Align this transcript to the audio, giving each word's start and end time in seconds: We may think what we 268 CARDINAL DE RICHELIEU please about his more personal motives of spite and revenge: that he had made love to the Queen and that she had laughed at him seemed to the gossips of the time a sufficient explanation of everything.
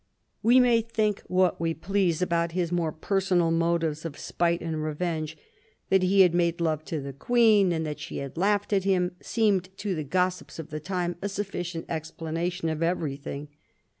We 0.41 0.59
may 0.59 0.81
think 0.81 1.21
what 1.27 1.61
we 1.61 1.75
268 1.75 2.27
CARDINAL 2.31 2.47
DE 2.47 2.49
RICHELIEU 2.49 2.49
please 2.49 2.49
about 2.49 2.57
his 2.57 2.79
more 2.79 2.91
personal 2.91 3.51
motives 3.51 4.03
of 4.03 4.17
spite 4.17 4.61
and 4.63 4.81
revenge: 4.83 5.37
that 5.91 6.01
he 6.01 6.21
had 6.21 6.33
made 6.33 6.59
love 6.59 6.83
to 6.85 6.99
the 7.01 7.13
Queen 7.13 7.71
and 7.71 7.85
that 7.85 7.99
she 7.99 8.17
had 8.17 8.35
laughed 8.35 8.73
at 8.73 8.83
him 8.83 9.15
seemed 9.21 9.69
to 9.77 9.93
the 9.93 10.03
gossips 10.03 10.57
of 10.57 10.71
the 10.71 10.79
time 10.79 11.17
a 11.21 11.29
sufficient 11.29 11.85
explanation 11.87 12.67
of 12.69 12.81
everything. 12.81 13.49